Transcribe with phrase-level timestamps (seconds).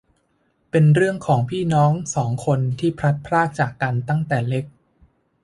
[0.71, 4.65] เป็นเรื่องของพี่น้องสองคนที่พลัดพรากจากกันตั้งแต่เล็ก